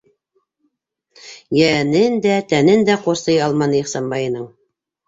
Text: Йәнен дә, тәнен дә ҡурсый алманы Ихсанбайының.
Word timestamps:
Йәнен 1.59 2.17
дә, 2.27 2.41
тәнен 2.55 2.89
дә 2.89 2.99
ҡурсый 3.07 3.41
алманы 3.51 3.83
Ихсанбайының. 3.87 4.53